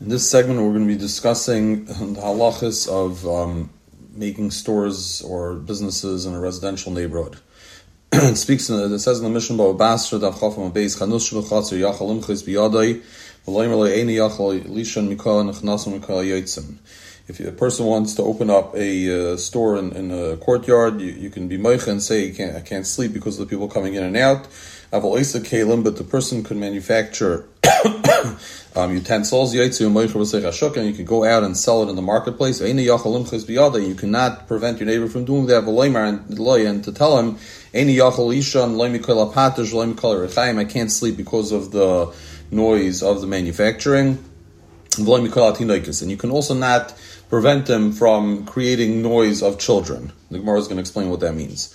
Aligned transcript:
In 0.00 0.10
this 0.10 0.30
segment, 0.30 0.60
we're 0.60 0.68
going 0.68 0.86
to 0.86 0.94
be 0.94 0.96
discussing 0.96 1.86
the 1.86 2.20
halachas 2.20 2.88
of 2.88 3.26
um, 3.26 3.70
making 4.12 4.52
stores 4.52 5.22
or 5.22 5.54
businesses 5.56 6.24
in 6.24 6.34
a 6.34 6.40
residential 6.40 6.92
neighborhood. 6.92 7.40
it 8.12 8.36
speaks. 8.36 8.70
In, 8.70 8.92
it 8.92 9.00
says 9.00 9.18
in 9.18 9.24
the 9.24 9.30
Mishnah 9.30 9.56
Bava 9.56 9.76
Basra 9.76 10.20
Dav 10.20 10.36
Chafam 10.36 10.70
Beis 10.70 10.96
Chanus 10.96 11.28
Shebachatzer 11.28 11.80
Yachal 11.80 12.16
Imchis 12.16 12.44
Biyadai 12.44 13.02
V'Loim 13.44 13.72
Eloi 13.72 13.90
Eini 13.90 14.14
Yachal 14.18 14.62
Lishan 14.66 15.12
Mikol 15.12 15.50
Nechnasim 15.50 15.98
Mikol 15.98 16.24
Yotzim. 16.24 16.76
If 17.26 17.40
a 17.40 17.50
person 17.50 17.86
wants 17.86 18.14
to 18.14 18.22
open 18.22 18.50
up 18.50 18.76
a 18.76 19.32
uh, 19.32 19.36
store 19.36 19.78
in, 19.78 19.90
in, 19.96 20.12
a 20.12 20.36
courtyard, 20.36 21.00
you, 21.00 21.10
you 21.10 21.28
can 21.28 21.48
be 21.48 21.58
meicha 21.58 21.88
and 21.88 22.00
say, 22.00 22.30
can't, 22.30 22.54
I 22.54 22.60
can't 22.60 22.86
sleep 22.86 23.12
because 23.12 23.38
of 23.40 23.48
the 23.48 23.50
people 23.50 23.66
coming 23.66 23.94
in 23.94 24.04
and 24.04 24.16
out. 24.16 24.44
Aval 24.92 25.18
Kalim, 25.42 25.82
but 25.82 25.96
the 25.96 26.04
person 26.04 26.44
could 26.44 26.56
manufacture 26.56 27.48
um, 28.76 28.94
utensils. 28.94 29.54
And 29.54 30.86
you 30.86 30.92
can 30.92 31.04
go 31.04 31.24
out 31.24 31.42
and 31.42 31.56
sell 31.56 31.82
it 31.82 31.88
in 31.88 31.96
the 31.96 32.02
marketplace. 32.02 32.60
You 32.60 33.94
cannot 33.94 34.48
prevent 34.48 34.78
your 34.78 34.86
neighbor 34.86 35.08
from 35.08 35.24
doing 35.24 35.46
that. 35.46 35.64
And 35.64 36.84
to 36.84 36.92
tell 36.92 37.18
him, 37.18 37.38
I 40.58 40.64
can't 40.64 40.92
sleep 40.92 41.16
because 41.16 41.52
of 41.52 41.70
the 41.72 42.14
noise 42.50 43.02
of 43.02 43.20
the 43.20 43.26
manufacturing. 43.26 44.24
And 44.98 46.10
you 46.10 46.16
can 46.16 46.30
also 46.30 46.54
not 46.54 46.94
prevent 47.28 47.66
them 47.66 47.92
from 47.92 48.46
creating 48.46 49.02
noise 49.02 49.42
of 49.42 49.58
children. 49.58 50.12
The 50.30 50.38
Gemara 50.38 50.58
is 50.58 50.66
going 50.66 50.76
to 50.76 50.80
explain 50.80 51.10
what 51.10 51.20
that 51.20 51.34
means. 51.34 51.74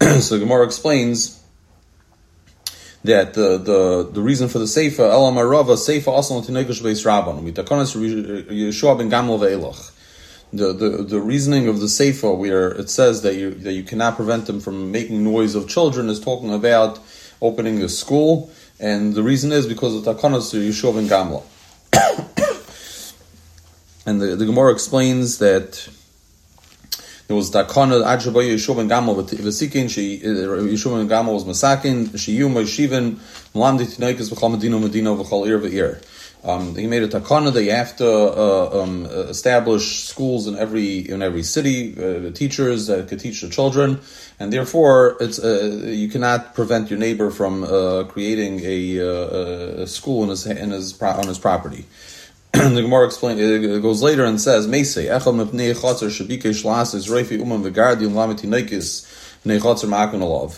so 0.00 0.34
the 0.34 0.40
Gemara 0.40 0.64
explains 0.66 1.39
that 3.04 3.34
the 3.34 3.58
the, 3.58 4.10
the 4.12 4.20
reason 4.20 4.48
for 4.48 4.58
the 4.58 4.66
Sefer, 4.66 5.02
Elam 5.02 5.34
Arava, 5.34 5.76
Sefer 5.76 6.10
also 6.10 6.40
Tinokish 6.40 6.82
Beis 6.82 7.04
Rabban, 7.04 7.42
Mitakonis 7.42 7.96
Yeshua 7.96 8.98
ben 8.98 9.08
Gamel 9.08 9.38
Ve'elach. 9.38 9.92
The, 10.52 10.72
the, 10.72 11.04
the 11.04 11.20
reasoning 11.20 11.68
of 11.68 11.78
the 11.78 11.88
Sefer, 11.88 12.32
where 12.32 12.70
it 12.70 12.90
says 12.90 13.22
that 13.22 13.36
you, 13.36 13.54
that 13.54 13.72
you 13.72 13.84
cannot 13.84 14.16
prevent 14.16 14.46
them 14.46 14.58
from 14.58 14.90
making 14.90 15.22
noise 15.22 15.54
of 15.54 15.68
children, 15.68 16.08
is 16.08 16.18
talking 16.18 16.52
about 16.52 16.98
opening 17.40 17.80
a 17.82 17.88
school, 17.88 18.50
and 18.80 19.14
the 19.14 19.22
reason 19.22 19.52
is 19.52 19.66
because 19.66 19.94
of 19.94 20.02
Takonis 20.02 20.52
Yeshua 20.52 20.94
ben 20.94 21.06
Gamla. 21.06 21.44
and 24.06 24.20
the, 24.20 24.34
the 24.34 24.44
Gemara 24.44 24.72
explains 24.72 25.38
that 25.38 25.88
there 27.30 27.36
was 27.36 27.52
Dakana 27.52 28.02
Ajabay 28.02 28.54
Yeshua 28.54 28.74
ben 28.74 28.88
Gamal 28.88 29.14
Vesikin. 29.22 29.88
She 29.88 30.18
Yeshua 30.18 30.98
ben 30.98 31.08
Gamal 31.08 31.34
was 31.34 31.44
Masakin. 31.44 32.08
Shiyu 32.08 32.50
Moishivin 32.50 33.20
Mlamdi 33.54 33.86
Tinaikas 33.86 34.32
V'chal 34.32 34.50
Medina 34.50 34.80
Medina 34.80 35.10
V'chal 35.10 35.72
Ir. 35.72 36.00
Um, 36.42 36.74
he 36.74 36.88
made 36.88 37.04
a 37.04 37.08
takana 37.08 37.52
that 37.52 37.62
you 37.62 37.70
have 37.70 37.96
to 37.98 38.10
uh, 38.10 38.82
um, 38.82 39.06
establish 39.06 40.08
schools 40.08 40.48
in 40.48 40.56
every 40.56 41.08
in 41.08 41.22
every 41.22 41.44
city, 41.44 41.94
uh, 42.02 42.32
teachers 42.32 42.88
that 42.88 43.06
could 43.06 43.20
teach 43.20 43.42
the 43.42 43.48
children, 43.48 44.00
and 44.40 44.52
therefore 44.52 45.16
it's 45.20 45.38
uh, 45.38 45.84
you 45.86 46.08
cannot 46.08 46.56
prevent 46.56 46.90
your 46.90 46.98
neighbor 46.98 47.30
from 47.30 47.62
uh, 47.62 48.04
creating 48.08 48.58
a, 48.64 48.98
uh, 48.98 49.82
a, 49.82 49.86
school 49.86 50.24
in 50.24 50.30
his 50.30 50.46
in 50.48 50.70
his 50.70 51.00
on 51.00 51.28
his 51.28 51.38
property. 51.38 51.84
the 52.74 52.82
Gemara 52.82 53.06
explains 53.06 53.40
it 53.40 53.80
goes 53.80 54.02
later 54.02 54.24
and 54.24 54.40
says 54.40 54.66
Meisei 54.66 55.06
Echel 55.06 55.32
Mepnei 55.34 55.72
Chotzer 55.72 56.08
Shabike 56.10 56.50
Shlas 56.50 56.96
is 56.96 57.06
Reifi 57.06 57.38
Uman 57.38 57.62
Vegardium 57.62 58.10
Lameti 58.10 58.48
Nekis 58.48 59.06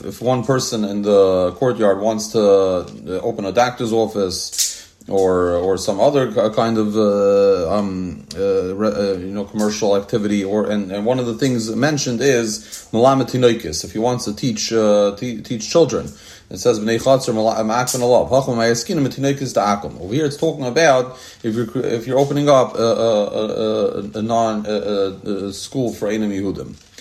If 0.05 0.23
one 0.23 0.45
person 0.45 0.85
in 0.85 1.03
the 1.03 1.53
courtyard 1.53 2.01
wants 2.01 2.29
to 2.33 2.41
uh, 2.41 3.21
open 3.23 3.45
a 3.45 3.53
doctor's 3.53 3.93
office 3.93 4.72
or 5.09 5.55
or 5.55 5.77
some 5.77 6.01
other 6.01 6.33
kind 6.53 6.79
of 6.79 6.97
uh, 6.97 7.77
um, 7.77 8.25
uh, 8.37 8.41
uh, 8.41 9.17
you 9.19 9.33
know 9.33 9.45
commercial 9.45 9.97
activity, 9.97 10.45
or 10.45 10.71
and, 10.71 10.93
and 10.93 11.05
one 11.05 11.19
of 11.19 11.27
the 11.27 11.35
things 11.35 11.75
mentioned 11.75 12.21
is 12.21 12.89
Malametinoikis, 12.93 13.85
if 13.85 13.93
he 13.93 13.99
wants 13.99 14.25
to 14.25 14.35
teach 14.35 14.73
uh, 14.73 15.17
teach 15.17 15.69
children. 15.69 16.09
It 16.51 16.59
says 16.59 16.81
b'nei 16.81 16.99
ma'yaskina 16.99 19.07
metinekis 19.07 19.55
da'akum. 19.55 20.01
Over 20.01 20.15
here, 20.15 20.27
it's 20.27 20.37
talking 20.37 20.67
about 20.67 21.19
if 21.43 21.55
you're 21.55 21.85
if 21.85 22.07
you're 22.07 22.19
opening 22.19 22.49
up 22.49 22.75
a, 22.75 22.79
a, 22.79 23.39
a, 23.39 24.19
a 24.19 24.23
non 24.23 24.65
school 25.53 25.93
for 25.93 26.09
Einam 26.09 26.31
Yehudim. 26.31 26.92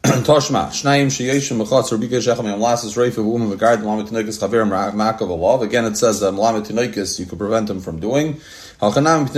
Toshma 0.04 0.68
shnayim 0.68 1.08
sheyeshim 1.08 1.60
mechatzer 1.60 1.98
b'gesh 2.00 2.32
echem 2.32 2.44
yam 2.44 2.60
lasas 2.60 2.96
reifa 2.96 3.16
v'um 3.16 3.52
v'gard 3.52 3.82
ma'akav 3.82 5.28
alav. 5.28 5.62
Again, 5.62 5.86
it 5.86 5.96
says 5.96 6.20
that 6.20 6.32
malamet 6.34 6.66
tinekis 6.66 7.18
you 7.18 7.26
could 7.26 7.38
prevent 7.38 7.68
him 7.68 7.80
from 7.80 7.98
doing. 7.98 8.40
Halchanam. 8.80 9.28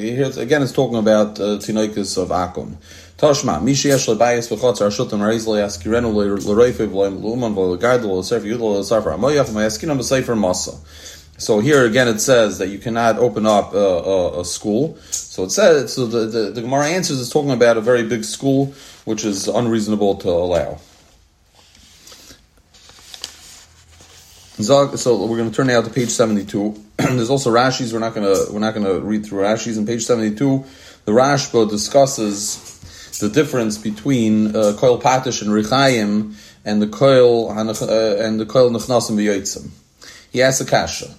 Here 0.00 0.42
again, 0.42 0.62
it's 0.62 0.72
talking 0.72 0.96
about 0.96 1.38
uh, 1.38 1.56
of 1.56 1.60
akum. 1.60 2.76
Toshma, 3.18 3.60
Mishi 3.60 3.90
Yesh 3.90 4.06
Lebayis 4.06 4.48
V'chotz 4.48 4.80
Arshutim 4.80 5.20
Reiz 5.20 5.46
Le'askirenu 5.46 6.14
L'reifiv 6.14 6.92
L'uman 6.92 7.54
V'legardel 7.54 8.18
L'sefer 8.18 8.46
Yudel 8.46 8.80
L'sefer 8.80 9.10
Amoyach 9.10 9.50
Ma'askinam 9.52 9.98
B'sefer 9.98 10.34
Masa. 10.34 10.76
So 11.38 11.60
here 11.60 11.84
again 11.84 12.08
it 12.08 12.20
says 12.20 12.58
that 12.58 12.68
you 12.68 12.78
cannot 12.78 13.18
open 13.18 13.44
up 13.46 13.74
a, 13.74 13.78
a, 13.78 14.40
a 14.40 14.44
school. 14.44 14.96
So 15.10 15.44
it 15.44 15.50
says 15.50 15.92
so 15.92 16.06
the, 16.06 16.26
the, 16.26 16.50
the 16.50 16.62
Gemara 16.62 16.86
answers 16.86 17.18
is 17.18 17.28
talking 17.28 17.50
about 17.50 17.76
a 17.76 17.80
very 17.80 18.04
big 18.04 18.24
school, 18.24 18.74
which 19.04 19.24
is 19.24 19.48
unreasonable 19.48 20.16
to 20.16 20.30
allow. 20.30 20.78
So 24.58 25.26
we're 25.26 25.36
going 25.36 25.50
to 25.50 25.54
turn 25.54 25.66
now 25.66 25.82
to 25.82 25.90
page 25.90 26.08
seventy-two. 26.08 26.82
There's 26.96 27.28
also 27.28 27.52
Rashi's. 27.52 27.92
We're 27.92 27.98
not 27.98 28.14
going 28.14 28.34
to 28.34 28.50
we're 28.50 28.60
not 28.60 28.72
going 28.72 28.86
to 28.86 29.00
read 29.00 29.26
through 29.26 29.42
Rashi's. 29.42 29.76
In 29.76 29.84
page 29.84 30.06
seventy-two, 30.06 30.64
the 31.04 31.12
Rashba 31.12 31.68
discusses 31.68 33.18
the 33.18 33.28
difference 33.28 33.76
between 33.76 34.48
uh, 34.48 34.72
koil 34.78 35.00
patish 35.00 35.42
and 35.42 35.50
richayim 35.50 36.34
and 36.64 36.80
the 36.80 36.86
koil 36.86 37.50
uh, 37.50 38.24
and 38.24 38.40
the 38.40 38.46
koil 38.46 38.70
nechnasim 38.70 39.16
v'yotzim. 39.16 39.68
He 40.32 40.42
asks 40.42 40.62
a 40.62 40.64
kasha. 40.64 41.14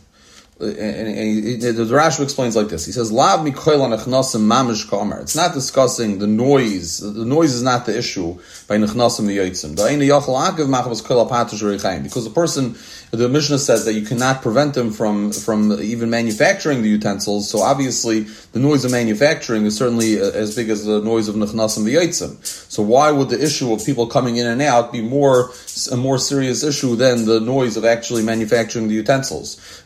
And, 0.59 0.75
and, 0.75 1.07
and, 1.07 1.61
the 1.61 1.83
Rashi 1.83 2.23
explains 2.23 2.55
like 2.55 2.69
this. 2.69 2.85
He 2.85 2.91
says, 2.91 3.11
"Lav 3.11 3.45
mikoil 3.45 3.79
anechnasim 3.87 4.41
mamish 4.41 4.87
kamer." 4.87 5.21
It's 5.21 5.35
not 5.35 5.53
discussing 5.53 6.17
the 6.17 6.25
noise. 6.25 6.97
The 6.97 7.25
noise 7.25 7.53
is 7.53 7.61
not 7.61 7.85
the 7.85 7.95
issue 7.95 8.39
by 8.67 8.77
nechnasim 8.77 9.27
v'yotzim. 9.27 9.75
Because 12.03 12.23
the 12.23 12.29
person 12.31 12.75
the 13.11 13.29
Mishnah 13.29 13.59
says 13.59 13.85
that 13.85 13.93
you 13.93 14.01
cannot 14.01 14.41
prevent 14.41 14.73
them 14.73 14.91
from 14.91 15.31
from 15.31 15.79
even 15.79 16.09
manufacturing 16.09 16.81
the 16.81 16.89
utensils. 16.89 17.49
So 17.49 17.59
obviously, 17.59 18.21
the 18.51 18.59
noise 18.59 18.83
of 18.83 18.91
manufacturing 18.91 19.65
is 19.65 19.77
certainly 19.77 20.19
uh, 20.19 20.31
as 20.31 20.55
big 20.55 20.69
as 20.69 20.85
the 20.85 21.01
noise 21.01 21.27
of 21.27 21.35
nechnasim 21.35 21.83
v'yitzim. 21.83 22.43
So 22.71 22.81
why 22.81 23.11
would 23.11 23.29
the 23.29 23.41
issue 23.41 23.71
of 23.73 23.85
people 23.85 24.07
coming 24.07 24.37
in 24.37 24.47
and 24.47 24.61
out 24.63 24.91
be 24.91 25.01
more 25.01 25.51
a 25.85 25.95
more 25.95 26.17
serious 26.17 26.63
issue 26.63 26.95
than 26.95 27.25
the 27.25 27.39
noise 27.39 27.77
of 27.77 27.85
actually 27.85 28.23
manufacturing 28.23 28.87
the 28.87 28.95
utensils? 28.95 29.83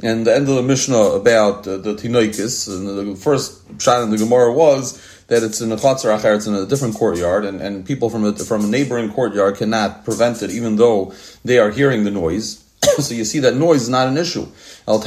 And 0.00 0.24
the 0.26 0.34
end 0.34 0.48
of 0.48 0.54
the 0.54 0.62
Mishnah 0.62 0.96
about 0.96 1.66
uh, 1.66 1.78
the 1.78 1.94
Tinoikis, 1.94 2.68
and 2.68 2.86
the 2.86 3.16
first 3.16 3.62
shot 3.80 4.02
in 4.02 4.10
the 4.10 4.18
Gemara 4.18 4.52
was 4.52 5.00
that 5.26 5.42
it's 5.42 5.60
in 5.60 5.72
a 5.72 5.76
Chatzar 5.76 6.16
Acher, 6.16 6.36
it's 6.36 6.46
in 6.46 6.54
a 6.54 6.66
different 6.66 6.94
courtyard, 6.94 7.44
and, 7.44 7.60
and 7.60 7.84
people 7.84 8.08
from 8.08 8.24
a, 8.24 8.32
from 8.32 8.64
a 8.64 8.68
neighboring 8.68 9.12
courtyard 9.12 9.56
cannot 9.56 10.04
prevent 10.04 10.42
it, 10.42 10.50
even 10.50 10.76
though 10.76 11.12
they 11.44 11.58
are 11.58 11.70
hearing 11.70 12.04
the 12.04 12.10
noise. 12.10 12.64
so 12.98 13.14
you 13.14 13.24
see 13.24 13.40
that 13.40 13.56
noise 13.56 13.82
is 13.82 13.88
not 13.88 14.06
an 14.08 14.16
issue. 14.16 14.46
The 14.86 14.98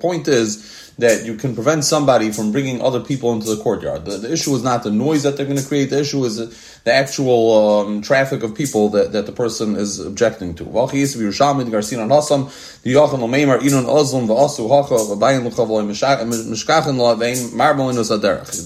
point 0.00 0.28
is 0.28 0.92
that 0.98 1.24
you 1.24 1.36
can 1.36 1.54
prevent 1.54 1.84
somebody 1.84 2.30
from 2.30 2.52
bringing 2.52 2.82
other 2.82 3.00
people 3.00 3.32
into 3.32 3.54
the 3.54 3.62
courtyard. 3.62 4.04
The, 4.04 4.18
the 4.18 4.32
issue 4.32 4.54
is 4.54 4.62
not 4.62 4.82
the 4.82 4.90
noise 4.90 5.22
that 5.22 5.36
they're 5.36 5.46
going 5.46 5.58
to 5.58 5.66
create. 5.66 5.90
The 5.90 6.00
issue 6.00 6.24
is 6.24 6.36
the, 6.84 6.92
actual 6.92 7.80
um, 7.80 8.02
traffic 8.02 8.42
of 8.42 8.54
people 8.54 8.90
that, 8.90 9.12
that 9.12 9.26
the 9.26 9.32
person 9.32 9.76
is 9.76 10.00
objecting 10.00 10.54
to. 10.56 10.64
The 10.64 10.70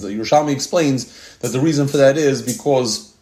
Yerushalmi 0.08 0.52
explains 0.52 1.38
that 1.38 1.48
the 1.48 1.60
reason 1.60 1.86
for 1.88 1.96
that 1.98 2.16
is 2.16 2.42
because 2.42 3.15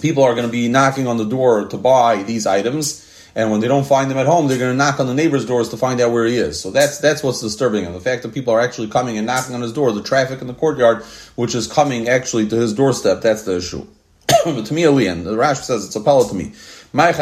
people 0.00 0.22
are 0.22 0.34
going 0.34 0.46
to 0.46 0.52
be 0.52 0.68
knocking 0.68 1.06
on 1.06 1.16
the 1.16 1.24
door 1.24 1.66
to 1.68 1.76
buy 1.76 2.22
these 2.22 2.46
items 2.46 3.04
and 3.36 3.50
when 3.50 3.60
they 3.60 3.66
don't 3.66 3.86
find 3.86 4.10
him 4.10 4.18
at 4.18 4.26
home, 4.26 4.46
they're 4.46 4.58
going 4.58 4.70
to 4.70 4.76
knock 4.76 5.00
on 5.00 5.08
the 5.08 5.14
neighbor's 5.14 5.44
doors 5.44 5.68
to 5.70 5.76
find 5.76 6.00
out 6.00 6.12
where 6.12 6.24
he 6.24 6.36
is. 6.36 6.60
So 6.60 6.70
that's 6.70 6.98
that's 6.98 7.22
what's 7.22 7.40
disturbing 7.40 7.84
him. 7.84 7.92
The 7.92 8.00
fact 8.00 8.22
that 8.22 8.32
people 8.32 8.54
are 8.54 8.60
actually 8.60 8.88
coming 8.88 9.18
and 9.18 9.26
knocking 9.26 9.54
on 9.56 9.60
his 9.60 9.72
door, 9.72 9.90
the 9.92 10.02
traffic 10.02 10.40
in 10.40 10.46
the 10.46 10.54
courtyard, 10.54 11.02
which 11.34 11.54
is 11.54 11.66
coming 11.66 12.08
actually 12.08 12.48
to 12.48 12.56
his 12.56 12.72
doorstep, 12.72 13.22
that's 13.22 13.42
the 13.42 13.56
issue. 13.56 13.86
but 14.44 14.66
to 14.66 14.74
me, 14.74 14.84
Elian, 14.84 15.24
the 15.24 15.36
Rash 15.36 15.60
says 15.60 15.84
it's 15.84 15.96
a 15.96 16.00
pellet 16.00 16.28
to 16.28 16.34
me. 16.34 16.52
My. 16.92 17.12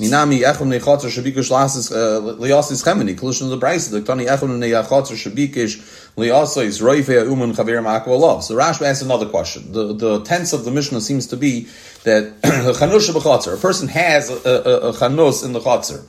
Minami 0.00 0.40
echon 0.40 0.68
nechotzer 0.68 1.10
shabikosh 1.10 1.50
lasis 1.50 1.92
uh, 1.92 2.20
liasis 2.36 2.82
chemini. 2.82 3.12
Of 3.12 3.50
the 3.50 3.58
Brisa. 3.58 3.90
The 3.90 4.00
tani 4.00 4.24
echon 4.24 4.58
nechotzer 4.58 5.12
shabikosh 5.12 6.14
liasis 6.16 6.80
roife 6.80 7.26
umun 7.26 7.54
chaver 7.54 7.82
ma'akva 7.82 8.42
So 8.42 8.56
Rashi 8.56 8.82
asks 8.82 9.02
another 9.02 9.28
question. 9.28 9.72
The 9.72 9.92
the 9.92 10.20
tense 10.22 10.54
of 10.54 10.64
the 10.64 10.70
Mishnah 10.70 11.02
seems 11.02 11.26
to 11.28 11.36
be 11.36 11.68
that 12.04 12.40
chanus 12.42 13.10
b'chotzer. 13.10 13.54
A 13.54 13.60
person 13.60 13.88
has 13.88 14.30
a, 14.30 14.50
a, 14.50 14.88
a 14.88 14.92
chanus 14.94 15.44
in 15.44 15.52
the 15.52 15.60
chotzer. 15.60 16.02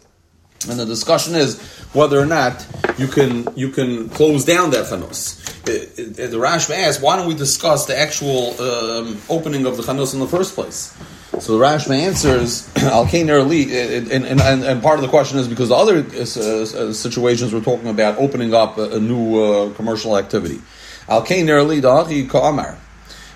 And 0.70 0.80
the 0.80 0.86
discussion 0.86 1.36
is 1.36 1.60
whether 1.94 2.20
or 2.20 2.26
not 2.26 2.66
you 2.98 3.08
can 3.08 3.48
you 3.56 3.70
can 3.70 4.10
close 4.10 4.46
down 4.46 4.72
that 4.72 4.86
chanus. 4.86 5.38
The 5.64 6.38
Rashba 6.38 6.76
asks, 6.76 7.02
why 7.02 7.16
don't 7.16 7.28
we 7.28 7.36
discuss 7.36 7.86
the 7.86 7.98
actual 7.98 8.60
um, 8.62 9.18
opening 9.30 9.66
of 9.66 9.78
the 9.78 9.84
chanus 9.84 10.14
in 10.14 10.20
the 10.20 10.28
first 10.28 10.56
place? 10.56 10.96
So 11.40 11.58
the 11.58 11.64
Rashba 11.64 11.98
answers, 11.98 12.70
Al 12.78 13.04
and, 13.06 14.12
and, 14.12 14.26
and, 14.26 14.64
and 14.64 14.84
part 14.84 15.00
of 15.00 15.02
the 15.02 15.08
question 15.08 15.40
is 15.40 15.48
because 15.48 15.70
the 15.70 15.76
other 15.76 16.00
uh, 16.00 16.22
uh, 16.22 16.94
situations 16.94 17.54
we're 17.54 17.64
talking 17.64 17.88
about 17.88 18.18
opening 18.18 18.54
up 18.54 18.78
a, 18.78 18.98
a 18.98 19.00
new 19.00 19.42
uh, 19.42 19.74
commercial 19.74 20.18
activity. 20.18 20.62
Al 21.08 21.26
Kainer 21.26 21.82
Dahi 21.82 22.30
Ka'amar. 22.30 22.78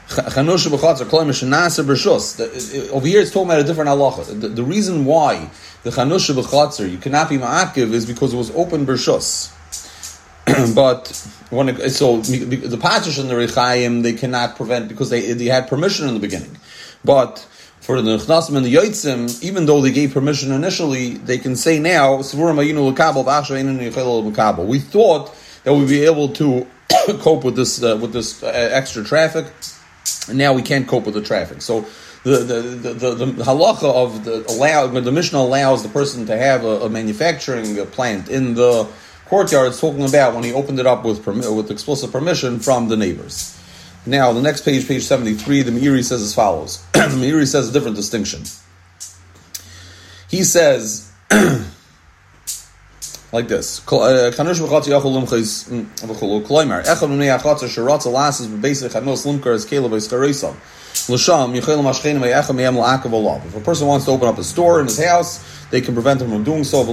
Over 0.07 0.43
here, 3.07 3.21
it's 3.21 3.31
talking 3.31 3.49
about 3.49 3.59
a 3.59 3.63
different 3.63 3.89
halacha. 3.89 4.39
The, 4.39 4.49
the 4.49 4.63
reason 4.63 5.05
why 5.05 5.49
the 5.83 5.89
chanusha 5.89 6.35
b'chatzer 6.35 6.89
you 6.89 6.97
cannot 6.99 7.29
be 7.29 7.37
ma'akiv 7.37 7.91
is 7.91 8.05
because 8.05 8.33
it 8.33 8.37
was 8.37 8.51
open 8.51 8.85
b'shus. 8.85 9.51
but 10.75 11.07
when 11.49 11.69
it, 11.69 11.89
so 11.89 12.17
the 12.17 12.77
patish 12.77 13.19
and 13.19 13.31
the 13.31 13.33
rechayim 13.33 14.03
they 14.03 14.13
cannot 14.13 14.55
prevent 14.55 14.87
because 14.89 15.09
they 15.09 15.33
they 15.33 15.45
had 15.45 15.67
permission 15.67 16.07
in 16.07 16.13
the 16.13 16.19
beginning, 16.19 16.55
but 17.03 17.39
for 17.85 18.01
the 18.01 18.17
Nechnasim 18.17 18.57
and 18.57 18.65
the 18.65 18.73
Yoitzim, 18.73 19.43
even 19.43 19.67
though 19.67 19.79
they 19.79 19.91
gave 19.91 20.11
permission 20.11 20.51
initially, 20.51 21.13
they 21.13 21.37
can 21.37 21.55
say 21.55 21.77
now, 21.77 22.17
We 22.17 22.23
thought 22.23 22.55
that 25.63 25.73
we'd 25.73 25.87
be 25.87 26.03
able 26.03 26.29
to 26.29 26.67
cope 27.19 27.43
with 27.43 27.55
this 27.55 27.83
uh, 27.83 27.97
with 28.01 28.13
this 28.13 28.41
uh, 28.41 28.47
extra 28.47 29.03
traffic, 29.03 29.45
now 30.31 30.53
we 30.53 30.61
can't 30.61 30.87
cope 30.87 31.05
with 31.05 31.15
the 31.15 31.21
traffic. 31.21 31.61
So 31.61 31.85
the 32.23 32.37
the, 32.39 32.61
the, 32.61 32.93
the, 32.93 33.25
the 33.25 33.43
halacha 33.43 33.83
of 33.83 34.25
the 34.25 34.45
allow 34.49 34.87
the 34.87 35.11
Mishnah 35.11 35.37
allows 35.37 35.83
the 35.83 35.89
person 35.89 36.25
to 36.25 36.37
have 36.37 36.63
a, 36.63 36.81
a 36.81 36.89
manufacturing 36.89 37.85
plant 37.87 38.29
in 38.29 38.55
the 38.55 38.87
courtyard. 39.25 39.67
It's 39.67 39.79
talking 39.79 40.03
about 40.03 40.33
when 40.33 40.43
he 40.43 40.53
opened 40.53 40.79
it 40.79 40.87
up 40.87 41.05
with 41.05 41.25
with 41.25 41.71
explicit 41.71 42.11
permission 42.11 42.59
from 42.59 42.87
the 42.87 42.97
neighbors. 42.97 43.59
Now, 44.07 44.33
the 44.33 44.41
next 44.41 44.61
page, 44.61 44.87
page 44.87 45.03
seventy 45.03 45.33
three, 45.33 45.61
the 45.61 45.71
Meiri 45.71 46.03
says 46.03 46.21
as 46.21 46.33
follows. 46.33 46.83
the 46.93 46.99
Meiri 46.99 47.47
says 47.47 47.69
a 47.69 47.71
different 47.71 47.95
distinction. 47.95 48.43
He 50.29 50.43
says. 50.43 51.11
like 53.35 53.47
this. 53.47 53.79
La'akav 62.75 63.13
olav. 63.13 63.45
If 63.45 63.55
a 63.55 63.59
person 63.59 63.87
wants 63.87 64.05
to 64.05 64.11
open 64.11 64.27
up 64.27 64.37
a 64.39 64.43
store 64.43 64.79
in 64.79 64.87
his 64.87 65.03
house, 65.03 65.67
they 65.69 65.81
can 65.81 65.93
prevent 65.93 66.21
him 66.21 66.29
from 66.29 66.43
doing 66.43 66.63
so. 66.63 66.83
So 66.83 66.91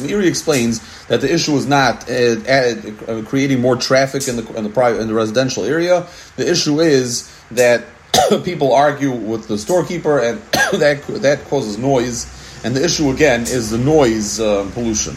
Meiri 0.00 0.26
explains 0.26 1.06
that 1.06 1.20
the 1.20 1.32
issue 1.32 1.52
is 1.56 1.66
not 1.66 2.08
uh, 2.10 2.14
uh, 2.48 3.22
creating 3.26 3.60
more 3.60 3.76
traffic 3.76 4.26
in 4.26 4.36
the, 4.36 4.54
in 4.54 4.64
the 4.64 5.00
in 5.00 5.08
the 5.08 5.14
residential 5.14 5.64
area. 5.64 6.06
The 6.36 6.50
issue 6.50 6.80
is 6.80 7.30
that 7.50 7.84
people 8.44 8.72
argue 8.72 9.12
with 9.12 9.48
the 9.48 9.58
storekeeper, 9.58 10.20
and 10.20 10.40
that 10.78 11.04
that 11.22 11.44
causes 11.46 11.78
noise. 11.78 12.26
And 12.64 12.76
the 12.76 12.84
issue 12.84 13.10
again 13.10 13.42
is 13.42 13.70
the 13.70 13.78
noise 13.78 14.38
uh, 14.38 14.70
pollution. 14.72 15.16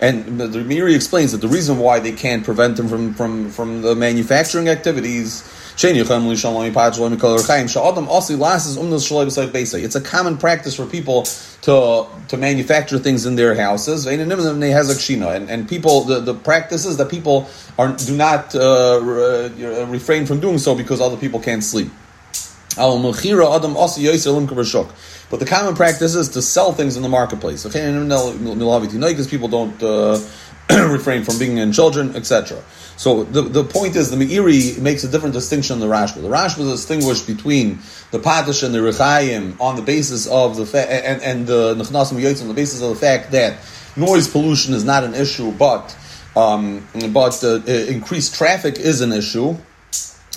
And 0.00 0.40
the 0.40 0.60
Meiri 0.60 0.94
explains 0.94 1.32
that 1.32 1.42
the 1.42 1.48
reason 1.48 1.78
why 1.78 2.00
they 2.00 2.12
can't 2.12 2.42
prevent 2.42 2.76
them 2.76 2.88
from, 2.88 3.14
from, 3.14 3.50
from 3.50 3.82
the 3.82 3.94
manufacturing 3.94 4.68
activities 4.68 5.44
it's 9.82 9.94
a 9.94 10.00
common 10.00 10.36
practice 10.36 10.74
for 10.74 10.84
people 10.84 11.22
to 11.62 12.06
to 12.28 12.36
manufacture 12.36 12.98
things 12.98 13.24
in 13.24 13.36
their 13.36 13.54
houses, 13.54 14.06
and, 14.06 14.20
and 14.20 15.68
people 15.68 16.04
the, 16.04 16.20
the 16.20 16.34
practices 16.34 16.98
that 16.98 17.10
people 17.10 17.48
are 17.78 17.96
do 17.96 18.14
not 18.14 18.54
uh, 18.54 19.00
refrain 19.88 20.26
from 20.26 20.40
doing 20.40 20.58
so 20.58 20.74
because 20.74 21.00
other 21.00 21.16
people 21.16 21.40
can't 21.40 21.64
sleep. 21.64 21.90
But 25.30 25.38
the 25.38 25.46
common 25.46 25.74
practice 25.76 26.14
is 26.14 26.28
to 26.30 26.42
sell 26.42 26.72
things 26.72 26.96
in 26.96 27.02
the 27.02 27.08
marketplace. 27.08 27.64
Okay, 27.64 27.90
because 29.12 29.28
people 29.28 29.48
don't 29.48 29.82
uh, 29.82 30.18
refrain 30.88 31.24
from 31.24 31.38
being 31.38 31.58
in 31.58 31.72
children, 31.72 32.14
etc. 32.16 32.62
So 32.96 33.24
the, 33.24 33.42
the 33.42 33.64
point 33.64 33.96
is, 33.96 34.10
the 34.10 34.16
Meiri 34.16 34.78
makes 34.78 35.04
a 35.04 35.08
different 35.08 35.34
distinction 35.34 35.80
than 35.80 35.88
the 35.88 35.94
Rashba. 35.94 36.22
The 36.22 36.28
Rashba 36.28 36.70
distinguished 36.70 37.26
between 37.26 37.78
the 38.10 38.18
Patish 38.18 38.62
and 38.62 38.74
the 38.74 38.78
Rechayim 38.78 39.60
on 39.60 39.76
the 39.76 39.82
basis 39.82 40.26
of 40.26 40.56
the 40.56 40.66
fa- 40.66 40.92
and, 40.92 41.22
and 41.22 41.46
the 41.46 41.74
Nechnasim 41.74 42.42
on 42.42 42.48
the 42.48 42.54
basis 42.54 42.82
of 42.82 42.90
the 42.90 42.96
fact 42.96 43.32
that 43.32 43.58
noise 43.96 44.28
pollution 44.28 44.74
is 44.74 44.84
not 44.84 45.04
an 45.04 45.14
issue, 45.14 45.50
but 45.52 45.96
um, 46.36 46.86
but 47.12 47.42
uh, 47.42 47.56
increased 47.64 48.34
traffic 48.34 48.78
is 48.78 49.00
an 49.00 49.12
issue. 49.12 49.56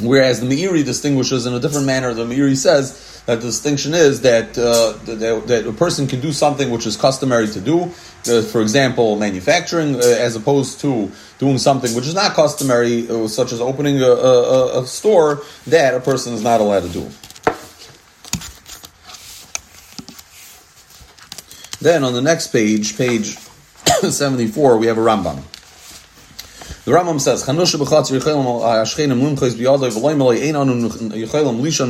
Whereas 0.02 0.42
the 0.42 0.48
Meiri 0.48 0.84
distinguishes 0.84 1.46
in 1.46 1.54
a 1.54 1.60
different 1.60 1.86
manner. 1.86 2.14
The 2.14 2.26
Meiri 2.26 2.58
says 2.58 3.22
that 3.28 3.42
the 3.42 3.48
distinction 3.48 3.94
is 3.94 4.22
that, 4.22 4.58
uh, 4.58 4.94
that, 5.06 5.48
that, 5.48 5.68
a 5.68 5.74
person 5.74 6.08
can 6.08 6.20
do 6.20 6.32
something 6.32 6.72
which 6.72 6.88
is 6.88 6.98
customary 6.98 7.48
to 7.50 7.62
do, 7.62 7.92
uh, 8.28 8.42
for 8.42 8.62
example, 8.62 9.16
manufacturing, 9.16 9.96
uh, 9.96 10.00
as 10.00 10.36
opposed 10.36 10.82
to 10.82 11.12
doing 11.40 11.58
something 11.58 11.94
which 11.96 12.08
is 12.08 12.14
not 12.14 12.34
customary, 12.34 13.10
uh, 13.10 13.28
such 13.28 13.52
as 13.52 13.62
opening 13.62 14.02
a, 14.02 14.08
a, 14.08 14.82
a 14.82 14.86
store 14.86 15.42
that 15.68 15.94
a 15.94 16.00
person 16.00 16.34
is 16.34 16.44
not 16.44 16.62
allowed 16.62 16.84
to 16.84 16.90
do. 16.90 17.10
Then 21.82 22.06
on 22.06 22.14
the 22.14 22.22
next 22.22 22.48
page, 22.48 22.98
page 22.98 23.36
74, 24.10 24.78
we 24.78 24.88
have 24.88 24.98
a 24.98 25.02
Rambam. 25.02 25.44
The 26.86 26.92
Rambam 26.92 27.22
says, 27.22 27.46
"Chanusha 27.46 27.80
b'chatz 27.80 28.12
biyadoi 29.56 29.90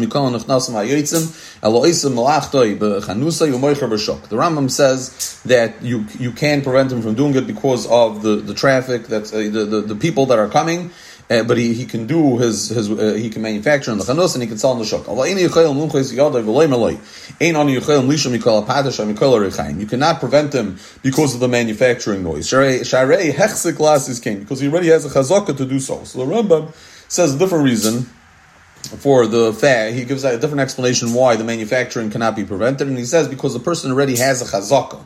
mikol 0.05 0.29
nechnasim 0.31 0.75
hayotzim 0.75 1.63
elo 1.63 1.81
isim 1.81 2.13
malachtoi 2.13 2.77
b'shok." 2.77 4.29
The 4.29 4.35
Rambam 4.35 4.69
says 4.69 5.41
that 5.45 5.81
you 5.81 6.05
you 6.19 6.31
can 6.31 6.61
prevent 6.61 6.91
him 6.91 7.01
from 7.01 7.15
doing 7.15 7.33
it 7.33 7.47
because 7.47 7.87
of 7.87 8.21
the, 8.21 8.35
the 8.35 8.53
traffic 8.53 9.07
that 9.07 9.33
uh, 9.33 9.37
the, 9.37 9.65
the 9.65 9.81
the 9.81 9.95
people 9.95 10.27
that 10.27 10.37
are 10.37 10.47
coming 10.47 10.91
uh, 11.29 11.43
but 11.43 11.57
he, 11.57 11.73
he 11.73 11.85
can 11.85 12.05
do 12.05 12.37
his 12.37 12.69
his 12.69 12.91
uh, 12.91 13.13
he 13.13 13.29
can 13.29 13.41
manufacture 13.41 13.91
in 13.91 13.97
the 13.97 14.03
chanos 14.03 14.33
and 14.35 14.43
he 14.43 14.47
can 14.47 14.57
sell 14.57 14.73
in 14.73 14.79
the 14.79 14.85
shuk. 14.85 15.07
You 19.79 19.85
cannot 19.85 20.19
prevent 20.19 20.53
him 20.53 20.77
because 21.01 21.33
of 21.33 21.39
the 21.39 21.47
manufacturing 21.47 22.23
noise. 22.23 22.49
Sharei 22.49 23.31
hechzik 23.31 23.77
glasses 23.77 24.19
came 24.19 24.39
because 24.39 24.59
he 24.59 24.67
already 24.67 24.87
has 24.87 25.05
a 25.05 25.09
chazaka 25.09 25.55
to 25.57 25.65
do 25.65 25.79
so. 25.79 26.03
So 26.03 26.25
the 26.25 26.25
Rambam 26.25 26.73
says 27.07 27.35
a 27.35 27.39
different 27.39 27.63
reason 27.63 28.01
for 28.83 29.25
the 29.25 29.53
fact 29.53 29.93
he 29.93 30.03
gives 30.03 30.25
a 30.25 30.37
different 30.37 30.59
explanation 30.59 31.13
why 31.13 31.37
the 31.37 31.43
manufacturing 31.43 32.09
cannot 32.09 32.35
be 32.35 32.43
prevented, 32.43 32.87
and 32.87 32.97
he 32.97 33.05
says 33.05 33.29
because 33.29 33.53
the 33.53 33.59
person 33.59 33.91
already 33.91 34.17
has 34.17 34.41
a 34.41 34.45
chazaka. 34.45 35.05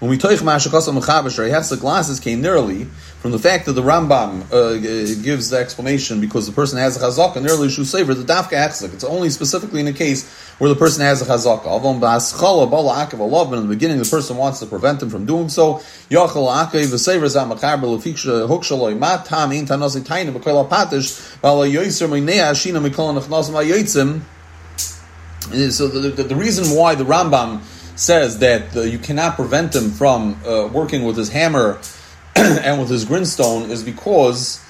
when 0.00 0.10
we 0.10 0.16
toich 0.16 0.38
mashakasam 0.38 0.98
mechaber, 0.98 1.68
the 1.68 1.76
glasses 1.76 2.18
came 2.20 2.40
nearly 2.40 2.86
from 3.20 3.32
the 3.32 3.38
fact 3.38 3.66
that 3.66 3.72
the 3.72 3.82
Rambam 3.82 4.50
uh, 4.50 5.22
gives 5.22 5.50
the 5.50 5.58
explanation 5.58 6.22
because 6.22 6.46
the 6.46 6.52
person 6.52 6.78
has 6.78 6.96
a 6.96 7.00
chazaka, 7.00 7.36
and 7.36 7.46
earlier 7.46 7.68
Shusever, 7.68 8.16
the 8.16 8.24
dafka 8.24 8.52
achzik. 8.52 8.94
It's 8.94 9.04
only 9.04 9.28
specifically 9.28 9.80
in 9.80 9.88
a 9.88 9.92
case 9.92 10.26
where 10.56 10.70
the 10.70 10.74
person 10.74 11.02
has 11.04 11.20
a 11.20 11.26
chazaka. 11.26 11.66
In 13.52 13.62
the 13.62 13.68
beginning, 13.68 13.98
the 13.98 14.08
person 14.08 14.38
wants 14.38 14.60
to 14.60 14.66
prevent 14.66 15.02
him 15.02 15.10
from 15.10 15.26
doing 15.26 15.50
so. 15.50 15.80
So 25.50 25.88
the, 25.88 26.12
the, 26.14 26.22
the 26.22 26.36
reason 26.36 26.76
why 26.76 26.94
the 26.94 27.04
Rambam 27.04 27.60
says 27.96 28.38
that 28.38 28.76
uh, 28.76 28.82
you 28.82 28.98
cannot 28.98 29.36
prevent 29.36 29.74
him 29.74 29.90
from 29.90 30.40
uh, 30.44 30.68
working 30.68 31.04
with 31.04 31.16
his 31.16 31.30
hammer 31.30 31.80
and 32.36 32.80
with 32.80 32.90
his 32.90 33.04
grindstone 33.04 33.70
is 33.70 33.82
because 33.82 34.64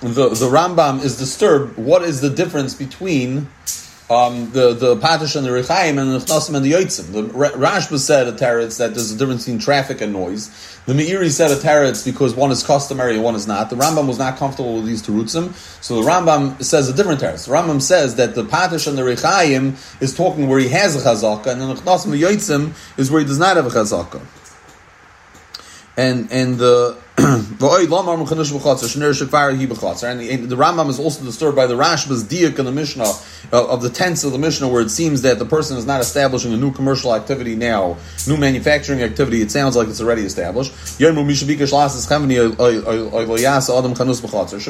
the, 0.00 0.28
the 0.28 0.46
Rambam 0.46 1.02
is 1.02 1.18
disturbed. 1.18 1.76
What 1.76 2.02
is 2.02 2.20
the 2.20 2.30
difference 2.30 2.74
between 2.74 3.48
um, 4.10 4.50
the 4.50 4.74
the 4.74 4.96
Patish 4.96 5.34
and 5.34 5.46
the 5.46 5.50
Rechaim 5.50 5.98
and 5.98 6.12
the 6.12 6.18
Chnasim 6.18 6.54
and 6.54 6.64
the 6.64 6.72
Yotzim. 6.72 7.12
The 7.12 7.22
Rashba 7.22 7.98
said 7.98 8.28
a 8.28 8.32
Teretz 8.32 8.78
that 8.78 8.92
there's 8.92 9.10
a 9.10 9.16
difference 9.16 9.44
between 9.44 9.58
traffic 9.58 10.02
and 10.02 10.12
noise. 10.12 10.48
The 10.84 10.92
Meiri 10.92 11.30
said 11.30 11.50
a 11.50 11.56
Teretz 11.56 12.04
because 12.04 12.34
one 12.34 12.50
is 12.50 12.62
customary 12.62 13.14
and 13.14 13.24
one 13.24 13.34
is 13.34 13.46
not. 13.46 13.70
The 13.70 13.76
Rambam 13.76 14.06
was 14.06 14.18
not 14.18 14.36
comfortable 14.36 14.76
with 14.76 14.84
these 14.84 15.02
terutzim, 15.02 15.54
so 15.82 16.02
the 16.02 16.08
Rambam 16.08 16.62
says 16.62 16.90
a 16.90 16.92
different 16.92 17.20
Teretz. 17.20 17.46
The 17.46 17.52
Rambam 17.52 17.80
says 17.80 18.16
that 18.16 18.34
the 18.34 18.44
Patish 18.44 18.86
and 18.86 18.98
the 18.98 19.02
Rechaim 19.02 19.76
is 20.02 20.14
talking 20.14 20.48
where 20.48 20.58
he 20.58 20.68
has 20.68 20.94
a 20.94 20.98
Chazaka, 20.98 21.46
and 21.46 21.62
the 21.62 21.74
Chnasim 21.74 22.04
and 22.04 22.14
the 22.14 22.22
Yotzim 22.22 22.98
is 22.98 23.10
where 23.10 23.22
he 23.22 23.26
does 23.26 23.38
not 23.38 23.56
have 23.56 23.66
a 23.66 23.70
Chazaka. 23.70 24.20
And 25.96 26.30
and 26.30 26.58
the 26.58 26.98
and 27.24 27.46
the, 27.58 27.66
Rambam 30.56 30.88
is 30.90 30.98
also 30.98 31.24
disturbed 31.24 31.56
by 31.56 31.66
the 31.66 31.74
Rashba's 31.74 32.24
diak 32.24 32.58
in 32.58 32.66
the 32.66 32.72
Mishnah 32.72 33.12
of, 33.52 33.82
the 33.82 33.90
tense 33.90 34.24
of 34.24 34.32
the 34.32 34.38
Mishnah, 34.38 34.68
where 34.68 34.82
it 34.82 34.90
seems 34.90 35.22
that 35.22 35.38
the 35.38 35.44
person 35.44 35.76
is 35.76 35.86
not 35.86 36.00
establishing 36.00 36.52
a 36.52 36.56
new 36.56 36.72
commercial 36.72 37.14
activity 37.14 37.54
now, 37.54 37.96
new 38.26 38.36
manufacturing 38.36 39.02
activity. 39.02 39.40
It 39.40 39.50
sounds 39.50 39.74
like 39.76 39.88
it's 39.88 40.00
already 40.00 40.22
established. 40.22 40.72
Should 40.98 41.16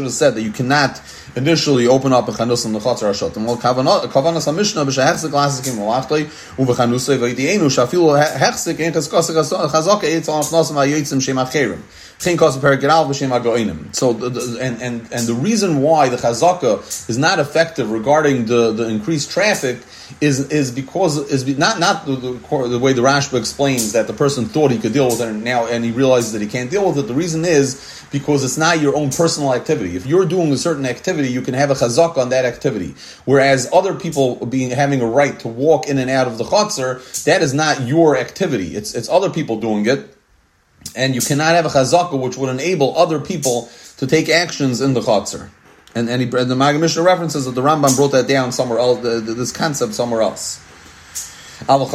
have 0.05 0.13
said 0.13 0.35
that 0.35 0.43
you 0.43 0.53
cannot 0.53 1.01
initially 1.37 1.87
open 1.87 2.13
up 2.13 2.29
a 2.29 2.33
chanus 2.33 2.65
in 2.65 2.73
the 2.73 2.79
chatzar 2.79 3.11
hashotim. 3.11 3.45
Well, 3.47 3.57
kavanas 3.57 4.47
hamishna 4.47 4.85
b'shehechzik 4.85 5.31
lasikim 5.31 5.79
malachtoi 5.79 6.29
ubechanusay 6.57 7.19
v'ydienu 7.19 7.69
shafilu 7.71 8.15
hechzik 8.39 8.79
chazkosik 8.93 9.35
chazaka 9.35 10.05
eitz 10.05 10.29
al 10.29 10.43
achnosim 10.43 10.75
ha'yotzim 10.75 11.21
shem 11.21 11.37
acherim. 11.37 11.83
So, 13.93 14.13
the, 14.13 14.59
and, 14.61 14.81
and, 14.81 15.13
and 15.13 15.27
the 15.27 15.35
reason 15.35 15.83
why 15.83 16.09
the 16.09 16.17
chazaka 16.17 17.09
is 17.09 17.19
not 17.19 17.39
effective 17.39 17.91
regarding 17.91 18.47
the, 18.47 18.73
the 18.73 18.89
increased 18.89 19.31
traffic 19.31 19.79
is 20.21 20.51
is 20.51 20.71
because 20.71 21.19
is 21.31 21.47
not 21.59 21.79
not 21.79 22.07
the, 22.07 22.17
the, 22.17 22.69
the, 22.69 22.79
way 22.79 22.93
the 22.93 23.03
Rashba 23.03 23.39
explains 23.39 23.93
that 23.93 24.07
the 24.07 24.13
person 24.13 24.47
thought 24.47 24.71
he 24.71 24.79
could 24.79 24.93
deal 24.93 25.07
with 25.07 25.21
it 25.21 25.29
and 25.29 25.43
now 25.43 25.67
and 25.67 25.85
he 25.85 25.91
realizes 25.91 26.33
that 26.33 26.43
he 26.43 26.49
can't 26.49 26.71
deal 26.71 26.87
with 26.87 26.99
it. 26.99 27.03
The 27.03 27.15
reason 27.15 27.45
is 27.45 28.05
because 28.11 28.45
it's 28.45 28.59
not 28.59 28.81
your 28.81 28.97
own 28.97 29.11
personal 29.11 29.55
activity. 29.55 29.97
If 29.97 30.07
you're 30.07 30.27
doing 30.27 30.53
a 30.53 30.57
certain 30.57 30.87
activity, 30.87 31.29
you 31.29 31.43
can 31.43 31.55
have 31.55 31.71
a 31.71 31.75
chazaka 31.75 32.19
on 32.19 32.29
that 32.31 32.45
activity. 32.45 32.95
Whereas 33.25 33.69
other 33.73 33.95
people 33.95 34.45
being 34.47 34.71
having 34.71 35.01
a 35.01 35.07
right 35.07 35.39
to 35.41 35.49
walk 35.49 35.89
in 35.89 35.99
and 35.99 36.11
out 36.11 36.27
of 36.27 36.39
the 36.39 36.45
chutzner, 36.45 37.25
that 37.25 37.43
is 37.43 37.55
not 37.55 37.83
your 37.83 38.17
activity. 38.17 38.77
It's 38.77 38.95
it's 38.95 39.09
other 39.09 39.31
people 39.31 39.59
doing 39.59 39.87
it 39.87 40.15
and 40.95 41.15
you 41.15 41.21
cannot 41.21 41.55
have 41.55 41.67
a 41.67 41.69
chazaka 41.69 42.21
which 42.21 42.37
would 42.37 42.51
enable 42.51 42.97
other 42.97 43.21
people 43.21 43.69
to 43.99 44.07
take 44.07 44.29
actions 44.29 44.81
in 44.81 44.95
the 44.95 45.01
chatzar. 45.01 45.51
And, 45.95 46.09
and, 46.09 46.23
he, 46.23 46.37
and 46.37 46.51
the 46.51 46.57
Maggid 46.57 46.81
Mishnah 46.81 47.03
references 47.03 47.45
that 47.45 47.53
the 47.53 47.63
Rambam 47.63 47.95
brought 47.97 48.13
that 48.13 48.27
down 48.27 48.51
somewhere 48.51 48.81
else, 48.81 49.01
the, 49.01 49.21
the, 49.21 49.35
this 49.35 49.53
concept 49.53 49.95
somewhere 49.95 50.23
else. 50.23 50.61
But 51.67 51.81
a 51.81 51.87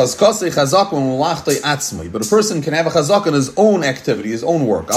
person 2.29 2.61
can 2.61 2.73
have 2.73 2.87
a 2.87 2.89
chazak 2.89 3.27
in 3.27 3.33
his 3.33 3.53
own 3.57 3.83
activity, 3.83 4.29
his 4.29 4.43
own 4.43 4.65
work. 4.65 4.89
Eh, 4.89 4.93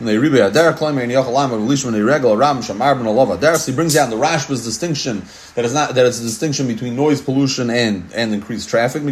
So 0.00 0.06
he 3.72 3.74
brings 3.74 3.94
down 3.94 4.10
the 4.10 4.16
Rashba's 4.16 4.64
distinction 4.64 5.24
that 5.56 5.64
is 5.64 5.74
not 5.74 5.96
that 5.96 6.06
it's 6.06 6.20
a 6.20 6.22
distinction 6.22 6.68
between 6.68 6.94
noise 6.94 7.20
pollution 7.20 7.68
and 7.68 8.08
and 8.14 8.32
increased 8.32 8.68
traffic. 8.68 9.02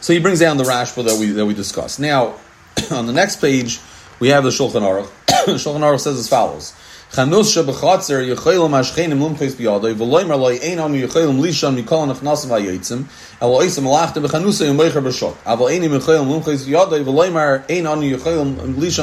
So 0.00 0.12
he 0.12 0.18
brings 0.18 0.40
down 0.40 0.56
the 0.56 0.64
rashba 0.64 1.04
that 1.04 1.16
we 1.20 1.30
that 1.30 1.46
we 1.46 1.54
discussed. 1.54 2.00
Now, 2.00 2.34
on 2.90 3.06
the 3.06 3.12
next 3.12 3.40
page, 3.40 3.78
we 4.18 4.28
have 4.28 4.42
the 4.42 4.50
Shulchan 4.50 4.82
Aruch. 4.82 5.08
Shulchan 5.28 5.80
Aruch 5.80 6.00
says 6.00 6.18
as 6.18 6.28
follows. 6.28 6.74
Chanus 7.12 7.52
shebechatzer 7.52 8.24
biyadoi 9.54 9.92
ein 10.64 10.78
anu 10.78 10.96
mikol 10.96 11.36
elo 13.38 13.58
oisim 13.58 13.84
yechelim 13.84 16.26
lumchis 16.26 16.64
biyadoi 16.64 17.04
ein 17.68 17.86
anu 17.86 18.06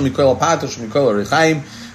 mikol 0.01 0.36
apatosh 0.36 0.80
mikol 0.80 1.24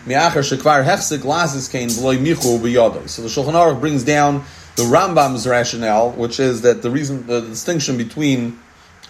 mi'acher 0.07 0.45
shekvar 0.45 0.85
hechsik 0.85 1.25
kein 1.69 1.89
michu 2.23 2.61
b'yadoi. 2.61 3.09
So 3.09 3.23
the 3.23 3.29
Shulchan 3.29 3.55
Aruch 3.55 3.81
brings 3.81 4.05
down 4.05 4.45
the 4.77 4.85
Rambam's 4.85 5.49
rationale, 5.49 6.13
which 6.13 6.39
is 6.39 6.63
that 6.63 6.83
the 6.83 6.91
reason, 6.91 7.27
the 7.27 7.41
distinction 7.41 7.97
between 7.97 8.61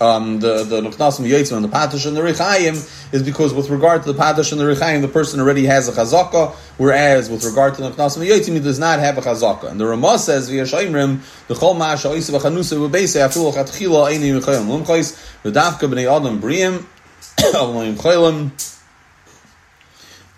um, 0.01 0.41
the 0.41 0.65
the 0.65 0.81
Nuchnasim 0.81 1.29
Yitzim 1.29 1.57
and 1.57 1.65
the 1.65 1.69
Patash 1.69 2.07
and 2.07 2.17
the 2.17 2.21
Rechayim 2.21 3.13
is 3.13 3.23
because 3.23 3.55
with 3.55 3.71
regard 3.71 4.03
to 4.03 4.13
the 4.13 4.19
Patash 4.19 4.51
and 4.51 4.61
the 4.61 4.65
Rechayim, 4.65 5.03
the 5.03 5.09
person 5.09 5.41
already 5.41 5.67
has 5.67 5.89
a 5.89 5.93
Chazaka, 5.93 6.53
whereas 6.79 7.31
with 7.31 7.45
regard 7.45 7.75
to 7.77 7.83
the 7.83 7.91
Nuchnasim 7.91 8.27
Yitzim, 8.27 8.55
he 8.55 8.61
does 8.61 8.79
not 8.79 8.99
have 8.99 9.19
a 9.19 9.21
Chazaka. 9.21 9.71
And 9.71 9.81
the 9.81 9.87
Ramah 9.87 10.19
says, 10.19 10.51
V'ya 10.51 10.63
Shaimrim, 10.63 11.21
the 11.47 11.55
Chol 11.55 11.77
Ma'asha 11.77 12.11
Oisa 12.11 12.37
V'chanusa 12.37 12.89
V'beise 12.89 13.25
Afilu 13.25 13.53
Chatchila 13.53 14.11
Eini 14.11 14.41
V'chayim 14.41 14.67
Lumchais, 14.67 15.15
V'davka 15.45 15.89
B'nei 15.89 16.11
Adam 16.11 16.41
Briim, 16.41 16.85
Avlayim 17.37 17.95
Chaylim, 17.95 18.51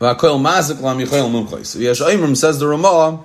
V'akoil 0.00 0.38
Mazik 0.38 0.80
Lam 0.82 0.98
Yichayim 0.98 1.32
Lumchais. 1.32 1.76
V'ya 1.76 1.92
Shaimrim 1.92 2.36
says 2.36 2.58
the 2.58 2.66
Ramah, 2.66 3.24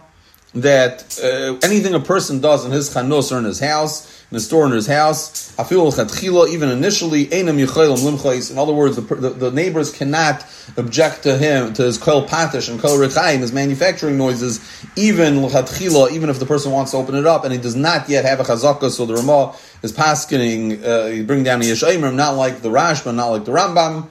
that 0.53 1.19
uh, 1.23 1.57
anything 1.65 1.93
a 1.93 1.99
person 1.99 2.41
does 2.41 2.65
in 2.65 2.71
his 2.71 2.89
chanus 2.93 3.31
or 3.31 3.39
in 3.39 3.45
his 3.45 3.59
house, 3.59 4.20
the 4.31 4.39
store 4.39 4.65
in 4.65 4.71
his 4.71 4.87
house, 4.87 5.53
even 5.59 6.69
initially, 6.69 7.23
in 7.33 7.49
other 7.49 8.73
words, 8.73 8.95
the, 8.95 9.01
the, 9.01 9.29
the, 9.29 9.51
neighbors 9.51 9.91
cannot 9.91 10.45
object 10.77 11.23
to 11.23 11.37
him, 11.37 11.73
to 11.73 11.83
his 11.83 11.97
kol 11.97 12.25
patish 12.25 12.69
and 12.69 12.79
kol 12.79 12.97
rechaim, 12.97 13.39
his 13.39 13.51
manufacturing 13.51 14.17
noises, 14.17 14.61
even 14.95 15.43
even 15.43 16.29
if 16.29 16.39
the 16.39 16.45
person 16.45 16.71
wants 16.71 16.91
to 16.91 16.97
open 16.97 17.15
it 17.15 17.27
up 17.27 17.43
and 17.43 17.51
he 17.51 17.59
does 17.59 17.75
not 17.75 18.07
yet 18.07 18.23
have 18.23 18.39
a 18.39 18.43
chazaka, 18.43 18.89
so 18.89 19.05
the 19.05 19.15
Ramah 19.15 19.53
is 19.83 19.91
paskening, 19.91 20.81
uh, 20.81 21.23
bring 21.23 21.43
down 21.43 21.59
the 21.59 21.65
Yeshayimrim, 21.65 22.15
not 22.15 22.35
like 22.35 22.61
the 22.61 22.69
Rashba, 22.69 23.13
not 23.13 23.27
like 23.27 23.43
the 23.43 23.51
Rambam, 23.51 24.09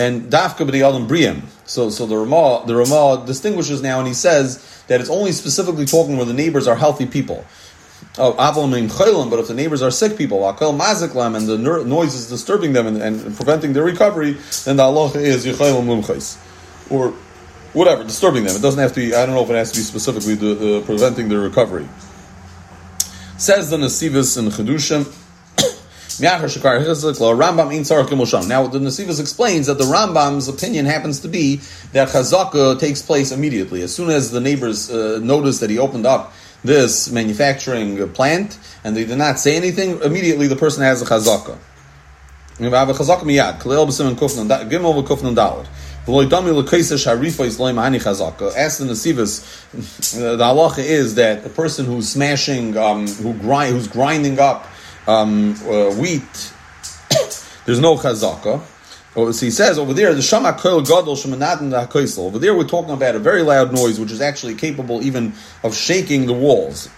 and 0.00 0.32
dafka 0.32 0.68
b'di 0.68 0.84
alam 0.84 1.06
briyam. 1.06 1.42
So, 1.64 1.90
so 1.90 2.06
the 2.06 2.16
Ramah, 2.16 2.64
the 2.66 2.74
Ramah 2.74 3.24
distinguishes 3.24 3.82
now, 3.82 4.00
and 4.00 4.08
he 4.08 4.14
says 4.14 4.82
that 4.88 5.00
it's 5.00 5.10
only 5.10 5.30
specifically 5.30 5.86
talking 5.86 6.16
where 6.16 6.26
the 6.26 6.34
neighbors 6.34 6.66
are 6.66 6.74
healthy 6.74 7.06
people. 7.06 7.44
Oh, 8.18 8.34
but 8.34 9.38
if 9.38 9.48
the 9.48 9.54
neighbors 9.54 9.82
are 9.82 9.90
sick 9.90 10.18
people, 10.18 10.40
akel 10.40 10.78
maziklam, 10.78 11.36
and 11.36 11.46
the 11.46 11.56
noise 11.84 12.14
is 12.14 12.28
disturbing 12.28 12.72
them 12.72 12.86
and, 12.86 13.00
and 13.00 13.36
preventing 13.36 13.72
their 13.72 13.84
recovery, 13.84 14.32
then 14.64 14.76
the 14.76 14.82
halacha 14.82 15.16
is 15.16 15.46
yichaylam 15.46 15.84
mumchais, 15.84 16.36
or 16.90 17.14
whatever, 17.72 18.02
disturbing 18.02 18.44
them. 18.44 18.56
It 18.56 18.62
doesn't 18.62 18.80
have 18.80 18.92
to 18.94 19.00
be. 19.00 19.14
I 19.14 19.26
don't 19.26 19.34
know 19.34 19.42
if 19.42 19.50
it 19.50 19.54
has 19.54 19.70
to 19.72 19.78
be 19.78 19.82
specifically 19.82 20.34
the, 20.34 20.54
the 20.54 20.80
preventing 20.82 21.28
their 21.28 21.40
recovery. 21.40 21.88
Says 23.38 23.70
the 23.70 23.76
Nasivis 23.76 24.36
in 24.38 24.46
Chedushim. 24.50 25.16
Now, 26.20 26.36
the 26.36 26.46
Nasivas 28.78 29.20
explains 29.20 29.66
that 29.68 29.78
the 29.78 29.84
Rambam's 29.84 30.48
opinion 30.48 30.84
happens 30.84 31.20
to 31.20 31.28
be 31.28 31.60
that 31.92 32.08
chazaka 32.08 32.78
takes 32.78 33.00
place 33.00 33.32
immediately. 33.32 33.80
As 33.80 33.94
soon 33.94 34.10
as 34.10 34.30
the 34.30 34.40
neighbors 34.40 34.90
uh, 34.90 35.18
notice 35.22 35.60
that 35.60 35.70
he 35.70 35.78
opened 35.78 36.04
up 36.04 36.34
this 36.64 37.10
manufacturing 37.10 38.08
plant 38.12 38.58
and 38.84 38.96
they 38.96 39.04
did 39.04 39.18
not 39.18 39.38
say 39.38 39.56
anything, 39.56 40.00
immediately 40.02 40.46
the 40.46 40.56
person 40.56 40.82
has 40.82 41.02
a 41.02 41.04
chazaka. 41.04 41.58
Ask 48.56 48.78
the 48.78 48.84
Nasivas, 48.84 50.12
the 50.12 50.44
halacha 50.44 50.78
is 50.78 51.14
that 51.14 51.42
the 51.42 51.48
person 51.50 51.86
who's 51.86 52.08
smashing, 52.08 52.76
um, 52.76 53.06
who 53.06 53.32
grind, 53.34 53.74
who's 53.74 53.88
grinding 53.88 54.38
up 54.38 54.66
um, 55.06 55.54
uh, 55.62 55.90
wheat, 55.92 56.52
there's 57.64 57.80
no 57.80 57.96
chazaka. 57.96 58.60
Oh, 59.16 59.32
so 59.32 59.44
he 59.44 59.50
says 59.50 59.76
over 59.76 59.92
there, 59.92 60.14
the 60.14 60.22
shama 60.22 60.52
koil 60.52 60.86
gadol 60.86 61.16
shemanatan 61.16 61.72
hakoisel. 61.72 62.26
Over 62.26 62.38
there, 62.38 62.54
we're 62.54 62.62
talking 62.62 62.92
about 62.92 63.16
a 63.16 63.18
very 63.18 63.42
loud 63.42 63.72
noise, 63.72 63.98
which 63.98 64.12
is 64.12 64.20
actually 64.20 64.54
capable 64.54 65.02
even 65.02 65.32
of 65.64 65.74
shaking 65.74 66.26
the 66.26 66.32
walls. 66.32 66.88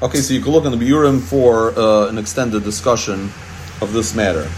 Okay, 0.00 0.20
so 0.20 0.34
you 0.34 0.40
can 0.40 0.52
look 0.52 0.64
in 0.66 0.70
the 0.70 0.76
biurim 0.76 1.20
for 1.20 1.78
uh, 1.78 2.08
an 2.08 2.18
extended 2.18 2.62
discussion 2.62 3.32
of 3.80 3.94
this 3.94 4.14
matter. 4.14 4.48